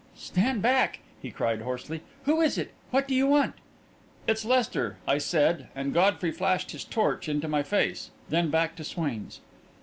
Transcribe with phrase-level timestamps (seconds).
[0.17, 2.01] "Stand back!" he cried, hoarsely.
[2.25, 2.73] "Who is it?
[2.89, 3.53] What do you want?"
[4.25, 8.83] "It's Lester," I said, and Godfrey flashed his torch into my face, then back to
[8.83, 9.41] Swain's.